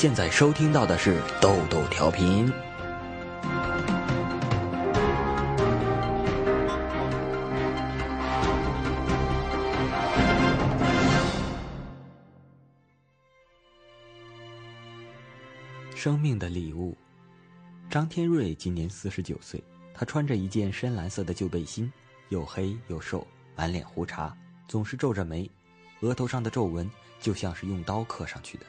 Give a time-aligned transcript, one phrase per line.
[0.00, 2.50] 现在收听到的是豆豆调频。
[15.94, 16.96] 生命的礼物，
[17.90, 19.62] 张天瑞今年四十九岁，
[19.92, 21.92] 他穿着一件深蓝色的旧背心，
[22.30, 24.34] 又黑又瘦，满脸胡茬，
[24.66, 25.50] 总是皱着眉，
[26.00, 28.64] 额头上的皱纹就像是用刀刻上去的。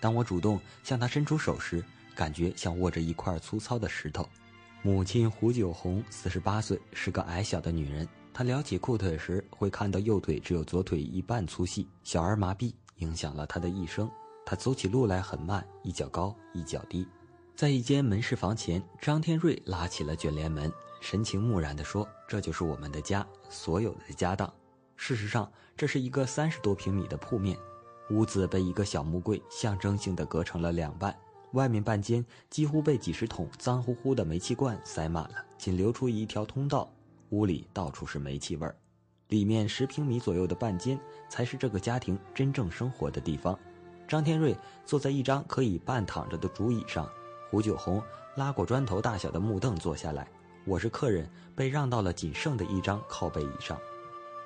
[0.00, 1.84] 当我主动向他伸出手时，
[2.14, 4.28] 感觉像握着一块粗糙的石头。
[4.82, 8.08] 母亲胡九红四十八岁，是个矮小的女人。
[8.32, 14.08] 她撩起裤腿时，会看到右腿只有左腿一半粗细，小儿麻痹影响了她的一生。
[14.46, 17.06] 她走起路来很慢，一脚高一脚低。
[17.56, 24.48] 在一间门市房前，张天瑞拉起了卷帘门，神情木然地说：“这就是我们的家，所有的家当。
[24.96, 27.58] 事实上，这是一个三十多平米的铺面。”
[28.10, 31.14] 屋子被一个小木柜象征性的隔成了两半，
[31.52, 36.90] 外面半间几乎被几十桶脏乎乎的煤气罐塞满了，仅留出一条通道。
[37.30, 38.74] 屋里到处是煤气味儿，
[39.28, 40.98] 里面十平米左右的半间
[41.28, 43.58] 才是这个家庭真正生活的地方。
[44.06, 47.06] 张天瑞坐在一张可以半躺着的竹椅上，
[47.50, 48.02] 胡九红
[48.36, 50.26] 拉过砖头大小的木凳坐下来，
[50.64, 53.78] 我是客人，被让到了仅剩的一张靠背椅上。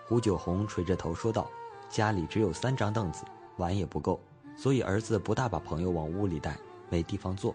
[0.05, 1.49] 胡九红垂着头说道
[1.89, 3.25] ：“家里只有三张凳子。”
[3.57, 4.21] 碗也不够，
[4.57, 6.57] 所以儿子不大把朋友往屋里带，
[6.89, 7.55] 没地方坐。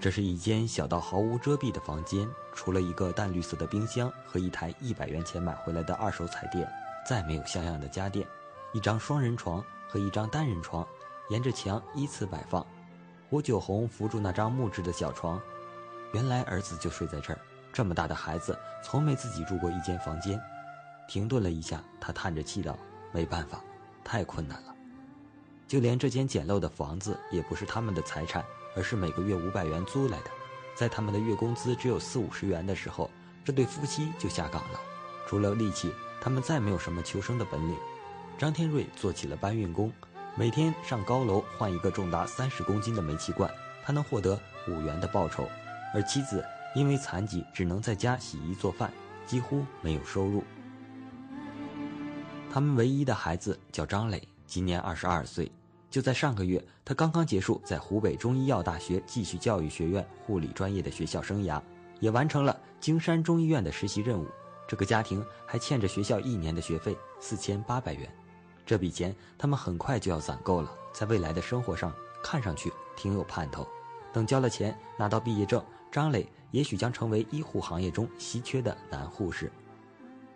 [0.00, 6.70] 这是一间小到毫无遮蔽的房间，除了一个淡绿色的冰箱和一台一百元钱买回来的二手彩电，
[7.04, 8.26] 再没有像样的家电。
[8.72, 10.86] 一张双人床和一张单人床
[11.30, 12.64] 沿着墙依次摆放。
[13.28, 15.40] 胡九红扶住那张木质的小床，
[16.12, 17.38] 原来儿子就睡在这儿。
[17.72, 20.40] 这么大的孩子，从没自己住过一间房间。
[21.08, 22.78] 停顿了一下，他叹着气道
[23.12, 23.60] ：“没办法。”
[24.04, 24.74] 太困难了，
[25.66, 28.44] 就连这间简陋的房子也不是他们的财产，
[28.74, 30.30] 而是每个月五百元租来的。
[30.74, 33.10] 在他们的月工资只有四五十元的时候，
[33.44, 34.80] 这对夫妻就下岗了。
[35.26, 37.76] 除了力气，他们再没有什么求生的本领。
[38.38, 39.92] 张天瑞做起了搬运工，
[40.36, 45.48] 每天上高楼换一个重达三十公斤的煤气罐，他能获得五元的报酬。
[45.92, 46.44] 而妻子
[46.74, 48.92] 因为残疾，只能在家洗衣做饭，
[49.26, 50.44] 几乎没有收入。
[52.58, 55.48] 他们唯一的孩子叫张磊，今年二十二岁。
[55.88, 61.62] 就在上个月，他刚刚结束在湖北中医药大学继续教育学院护理专业的学校生涯，
[62.00, 64.26] 也完成了京山中医院的实习任务。
[64.66, 68.12] 这个家庭还欠着学校一年的学费四千八百元，
[68.66, 73.64] 这笔钱他们很快就要攒够了，在未来的生活上看上去挺有盼头。
[74.12, 79.48] 等交了钱，拿到毕业证，张磊也许将成为医护行业中稀缺的男护士。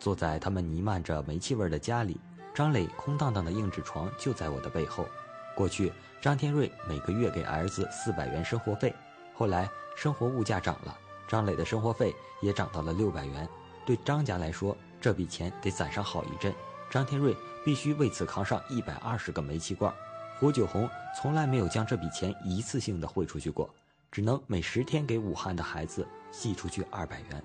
[0.02, 2.20] 坐在他们弥漫着煤气味的家里，
[2.52, 5.06] 张磊空荡荡的硬纸床就在我的背后。
[5.54, 8.92] 过去，张天瑞每个月给儿子四百元生活费，
[9.32, 10.98] 后来生活物价涨了，
[11.28, 13.48] 张磊的生活费也涨到了六百元。
[13.86, 16.52] 对张家来说，这笔钱得攒上好一阵。
[16.90, 17.32] 张天瑞
[17.64, 19.94] 必须为此扛上一百二十个煤气罐。
[20.40, 23.72] 胡九红从来没有将这笔钱一次性的汇出去过，
[24.10, 27.40] 只能每十天给武汉的孩子寄出去二百元。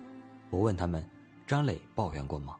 [0.49, 1.07] 我问他们。
[1.47, 2.57] 张磊抱怨过吗？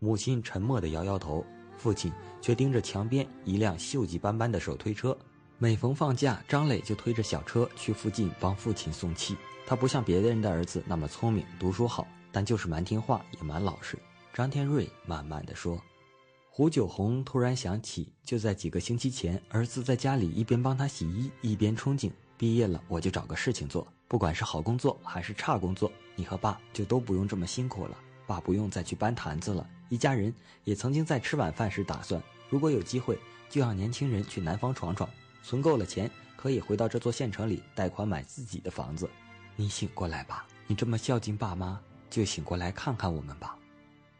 [0.00, 1.46] 母亲沉默地摇摇头，
[1.78, 5.16] 父亲却盯着墙边一辆锈迹斑斑的手推车。
[5.58, 9.36] 每逢放假，张磊就推着小车去附近帮父亲送气。
[9.64, 13.96] 他不像别人的儿子那么聪明、读书好，但就是蛮听话，也蛮老实。
[14.34, 15.80] 张天瑞慢慢地说。
[16.50, 27.96] 胡九红突然想起，就在几个星期前，儿子在家里一边帮他洗衣，一边憧憬：毕业了我就找个事情做，不管是好工作还是差工作，你和爸就都不用这么辛苦了。
[28.26, 29.66] 爸不用再去搬坛子了。
[29.88, 32.20] 一家人也曾经在吃晚饭时打算，
[32.50, 35.08] 如果有机会，就让年轻人去南方闯闯，
[35.42, 39.08] 存够了钱，可以回到这座县城里贷款买自己的房子。
[39.54, 43.56] 你醒过来吧，你这么孝敬爸妈，就醒过来看看我们吧。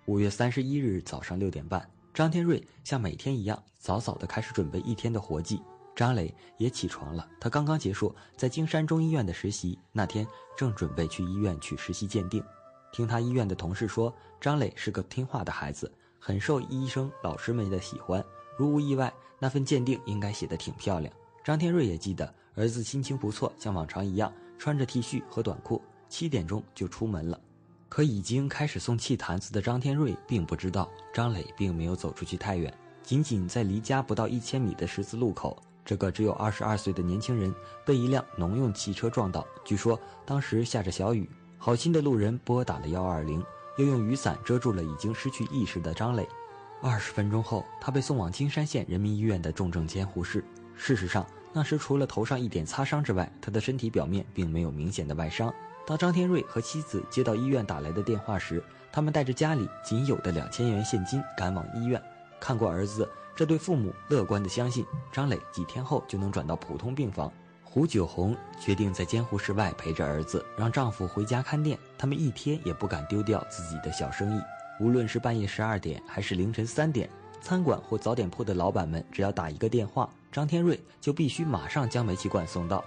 [0.05, 5.61] 五月三十一日早上六点半，张天瑞像每天一样早早的开始准备一天的活计。
[5.97, 10.27] 张磊也起床了，他刚刚结束在京山中医院的实习，那天
[10.57, 12.45] 正准备去医院去实习鉴定。
[12.97, 14.11] 听他医院的同事说，
[14.41, 18.25] 张磊是个听话的孩子，很受医生老师们的喜欢。
[18.57, 21.13] 如无意外，那份鉴定应该写得挺漂亮。
[21.45, 27.39] 张天瑞也记得儿子心情不错，像往常一样穿着 T 恤和短裤，七点钟就出门了。
[27.91, 32.73] 可已经开始送气坛子的张天瑞并不知道，张磊并没有走出去太远，
[33.03, 37.55] 仅仅在离家不到一千米的十字路口，这个只有二十二岁的年轻人
[37.85, 39.47] 被一辆农用汽车撞倒。
[39.67, 41.29] 据说当时下着小雨。
[41.59, 43.45] 好心的路人拨打了幺二零，
[43.77, 46.29] 又用雨伞遮住了已经失去意识的张磊。
[46.83, 50.45] 二十分钟后，他被送往金山县人民医院的重症监护室。
[50.77, 55.53] 事实上，那时除了头上一点擦伤之外，他的身体表面并没有明显的外伤。
[55.87, 58.63] 当张天瑞和妻子接到医院打来的电话时，
[58.93, 62.01] 他们带着家里仅有的两千元现金赶往医院。
[62.39, 67.33] 看过儿子，这对父母乐观地相信张磊几天后就能转到普通病房。
[67.77, 71.79] 胡九红决定在监护室外陪着儿子，让丈夫回家看店。
[71.99, 74.41] 他们一天也不敢丢掉自己的小生意。
[74.81, 77.07] 无论是半夜十二点还是凌晨三点，
[77.43, 82.83] 餐馆或早点铺的老板们只要打一个电话，张天瑞就必须马上将煤气罐送到。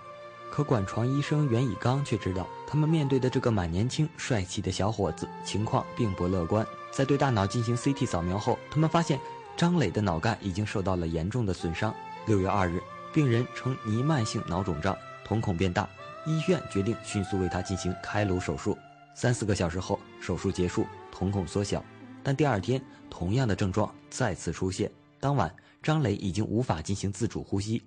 [0.49, 6.65] 可管床医生袁以刚却知道，他们面对的这个蛮年轻、帅气的小伙子情况并不乐观。
[6.89, 9.19] 在对大脑进行 CT 扫描后，他们发现
[9.55, 11.93] 张磊的脑干已经受到了严重的损伤。
[12.25, 14.95] 六月二日，病人呈弥漫性脑肿胀，
[15.25, 15.89] 瞳孔变大，
[16.25, 18.77] 医院决定迅速为他进行开颅手术。
[19.15, 21.83] 三四个小时后，手术结束，瞳孔缩小。
[22.23, 24.91] 但第二天，同样的症状再次出现。
[25.19, 27.83] 当晚，张磊已经无法进行自主呼吸，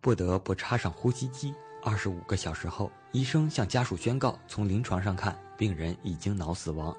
[0.00, 1.54] 不得不插上呼吸机。
[1.82, 6.96] 二十五个小时后，医生向家属宣告：从临床上看，病人已经脑死亡。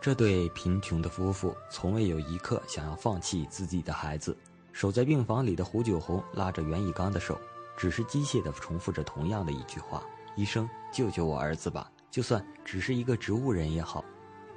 [0.00, 4.36] 这对贫穷的夫妇从未有一刻想要放弃自己的孩子。
[4.74, 7.40] 守在病房里的胡九红拉着袁以刚的手，
[7.76, 10.02] 只是机械地重复着同样的一句话
[10.34, 11.88] ：“医生，救救我儿子吧！
[12.10, 14.04] 就算只是一个植物人也好。”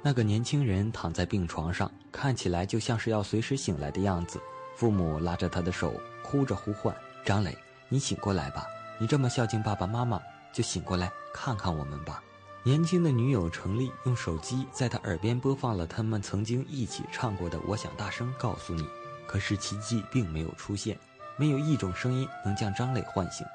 [0.02, 4.40] 那个年轻人躺在病床上，看起来就像是要随时醒来的样子。
[4.74, 6.92] 父母拉着他的手，哭着呼唤
[7.24, 7.56] ：“张磊，
[7.88, 8.66] 你醒过来吧！”
[8.98, 10.20] 你这么孝敬爸爸妈妈，
[10.52, 12.20] 就醒过来看看我们吧。
[12.64, 18.82] 年轻的女友程丽用手机在他耳边播放了他们曾经一起唱过的《我想大声告诉你》，
[19.28, 20.98] 可是奇迹并没有出现，
[21.36, 23.46] 没有一种声音能将张磊唤醒。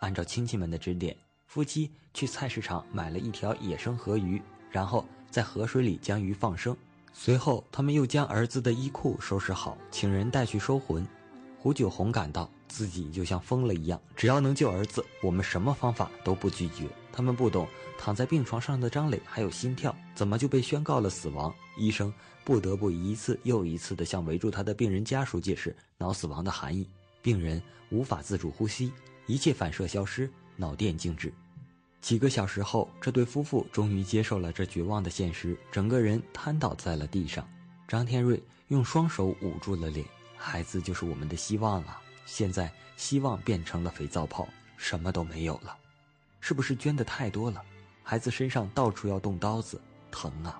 [0.00, 1.16] 按照亲戚们的指点，
[1.46, 6.76] 夫妻去菜市场买了一条野生河鱼，然后在河水里将鱼放生。
[7.12, 11.06] 随后，他们又将儿子的衣裤收拾好，请人带去收魂。
[11.60, 12.50] 胡九红感到。
[12.72, 16.86] 自己就像疯了一样，只要能救儿子，我们什么方法都不拒绝。
[17.10, 17.66] 他们不懂，
[17.98, 21.52] 躺在病床上的张磊还有心跳，怎么就被宣告了死亡？
[21.76, 22.14] 医生
[22.44, 26.88] 不得不一次又一次地向围住他的病人家属解释脑死亡的含义。
[27.20, 27.60] 病人
[27.90, 28.92] 无法自主呼吸，
[29.26, 31.34] 一切反射消失，脑电静止。
[32.00, 37.44] 几个小时后，这对夫妇终于接受了这绝望的现实，整个人瘫倒在了地上。
[37.88, 40.06] 张天瑞用双手捂住了脸，
[40.42, 42.00] 孩子就是我们的希望啊！
[42.24, 44.48] 现在希望变成了肥皂泡，
[44.78, 45.76] 什么都没有了，
[46.40, 47.62] 是不是捐的太多了？
[48.02, 49.78] 孩子身上到处要动刀子，
[50.10, 50.58] 疼啊！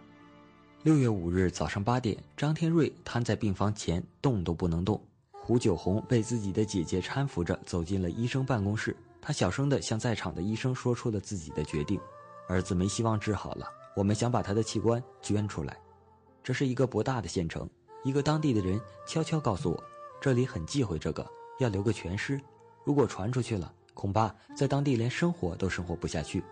[0.82, 5.02] 六月五日早上八点，张天瑞瘫在病房前，动都不能动。
[5.32, 11.98] 胡九红被自己的姐姐搀扶着走进了医生办公室，她小声地向在场的医生说出了自己的决定：
[12.48, 13.66] 儿子没希望治好了，
[13.96, 15.74] 我们想把他的器官捐出来。
[16.42, 17.68] 这是一个博大的县城，
[18.02, 19.84] 一个当地的人悄悄告诉我，
[20.20, 21.26] 这里很忌讳这个。
[21.58, 22.40] 要留个全尸，
[22.84, 26.42] 如果传出去了，恐怕在当地连生活都生活不下去。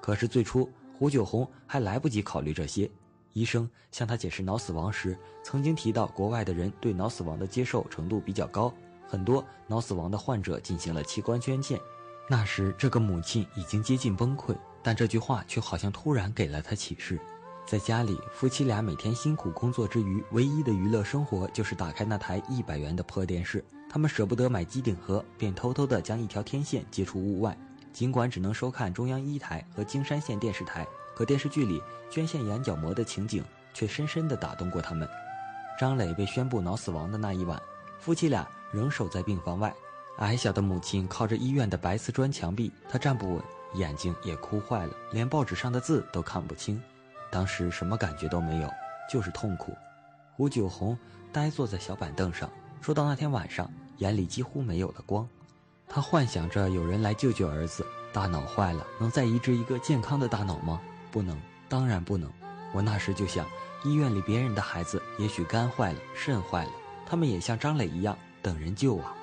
[0.00, 0.68] 可是最初
[0.98, 2.90] 胡九红还来不及考虑这些，
[3.32, 8.74] 医生向他解释脑死亡时，曾经提到国外的人对脑死亡的接受程度比较高，
[9.06, 11.80] 很多脑死亡的患者进行了器官捐献。
[12.28, 17.20] 那时这个母亲已经接近崩溃，但这句话却好像突然给了他启示。
[17.66, 23.64] 在家里，夫妻俩每天辛苦工作之余，唯一的娱乐生活就是打开那台一百元的破电视。
[23.90, 27.58] 他们舍不得买机顶盒，便偷偷地将一条天线接出屋外。
[27.92, 30.86] 尽管只能收看中央一台和京山县电视台，
[31.16, 33.42] 可电视剧里捐献眼角膜的情景
[33.74, 35.08] 却深深地打动过他们。
[35.76, 37.60] 张磊被宣布脑死亡的那一晚，
[37.98, 39.74] 夫妻俩仍守在病房外。
[40.18, 43.42] 矮小的母亲靠着医院的白瓷砖墙壁，她站不稳，
[43.74, 46.80] 眼睛也哭坏了，连报纸上的字都看不清。
[47.36, 48.72] 当时什么感觉都没有，
[49.12, 49.76] 就是痛苦。
[50.34, 50.98] 胡九红
[51.30, 52.50] 呆坐在小板凳上，
[52.80, 55.28] 说到那天晚上，眼里几乎没有了光。
[55.86, 57.86] 他幻想着有人来救救儿子。
[58.10, 60.80] 大脑坏了，能再移植一个健康的大脑吗？
[61.10, 61.38] 不能，
[61.68, 62.32] 当然不能。
[62.72, 63.44] 我那时就想，
[63.84, 66.70] 医院里别人的孩子也许肝坏了，肾坏了，
[67.04, 69.14] 他们也像张磊一样等人救啊。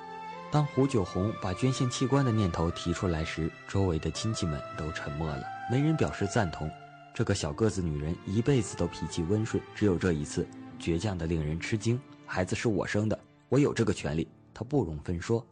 [0.52, 6.70] 当胡九红把捐献器官的念头提出来时，周围的亲戚们都沉默了，没人表示赞同。
[7.14, 10.44] 这个小个子女人一辈子都脾气温顺，只有这一次
[10.80, 11.98] 倔强的令人吃惊。
[12.26, 13.16] 孩子是我生的，
[13.48, 15.46] 我有这个权利，她不容分说。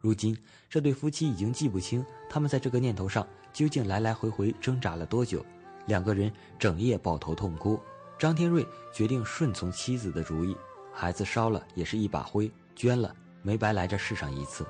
[0.00, 0.36] 如今
[0.68, 5.46] 这对夫妻已经记不清他们在这个念头上究竟来来回回挣扎了多久。
[5.86, 7.78] 两个人整夜抱头痛哭。
[8.18, 10.56] 张天瑞决定顺从妻子的主意，
[10.92, 14.66] 孩子烧了也是一把灰，捐了没白来这世上一次。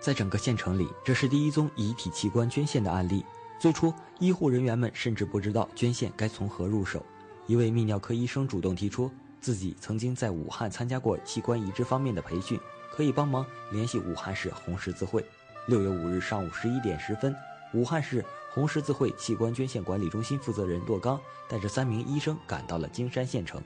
[0.00, 3.24] 在整个县城里，这是第一宗遗体器官捐献的案例。
[3.64, 7.02] 最初，医护人员们甚至不知道捐献该从何入手。
[7.46, 12.60] 一位泌尿科医生主动提出，自己曾经在武汉参加过器官移植方面的培训，
[12.92, 13.42] 可以帮忙
[13.72, 15.24] 联系武汉市红十字会。
[15.66, 17.34] 六月五日上午十一点十分，
[17.72, 21.18] 武汉市红十字会器官捐献管理中心负责人骆刚
[21.48, 23.62] 带着三名医生赶到了京山县城。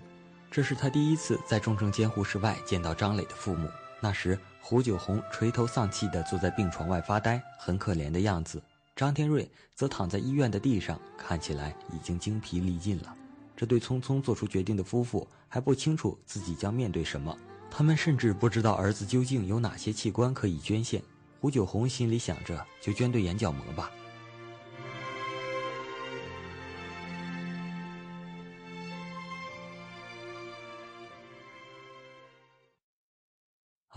[0.49, 3.69] 这是他第一次在重症监护室外见到张磊的父母。
[3.99, 8.63] 那时，胡九红垂头丧气地坐在病床外发呆，很可怜的样子。
[8.99, 13.15] 张天瑞则躺在医院的地上，看起来已经精疲力尽了。
[13.57, 17.39] 这对匆匆做出决定的夫妇还不清楚自己将面对什么，
[17.71, 21.01] 他们甚至不知道儿子究竟有哪些器官可以捐献。
[21.41, 23.89] 胡九红心里想着，就捐对眼角膜吧。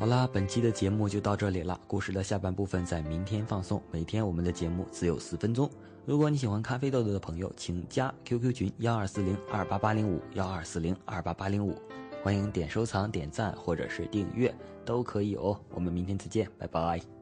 [0.01, 1.79] 好啦，本期的节目就到这里了。
[1.85, 3.79] 故事的下半部分在明天放送。
[3.91, 5.69] 每天我们的节目只有四分钟。
[6.07, 11.75] 如果你喜欢咖啡豆豆的朋友，请加 QQ 群幺二四零二八八零五幺二四零二八八零五，
[12.23, 14.51] 欢迎点收藏、点赞或者是订阅
[14.83, 15.55] 都可以哦。
[15.69, 17.20] 我们明天再见，拜拜。